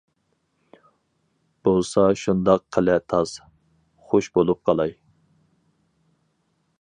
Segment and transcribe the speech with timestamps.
[1.67, 3.33] —بولسا شۇنداق قىلە تاز،
[4.07, 4.97] خۇش بولۇپ قالاي.